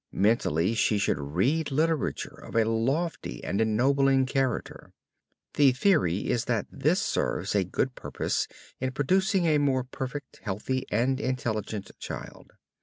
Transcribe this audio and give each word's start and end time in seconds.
Mentally 0.11 0.73
she 0.73 0.97
should 0.97 1.19
read 1.19 1.69
literature 1.69 2.33
of 2.33 2.55
a 2.55 2.65
lofty 2.65 3.43
and 3.43 3.61
ennobling 3.61 4.25
character. 4.25 4.93
The 5.53 5.73
theory 5.73 6.27
is 6.31 6.45
that 6.45 6.65
this 6.71 6.99
serves 6.99 7.53
a 7.53 7.63
good 7.65 7.93
purpose 7.93 8.47
in 8.79 8.93
producing 8.93 9.45
a 9.45 9.59
more 9.59 9.83
perfect, 9.83 10.37
healthy 10.41 10.87
and 10.89 11.19
intelligent 11.19 11.91
child. 11.99 12.49